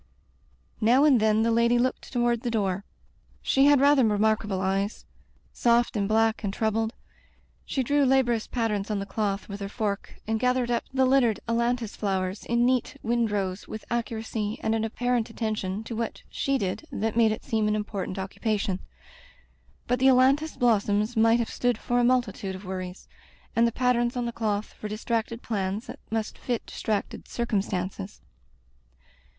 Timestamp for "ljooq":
6.01-6.01